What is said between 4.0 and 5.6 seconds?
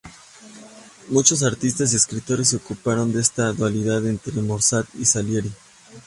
entre Mozart y Salieri.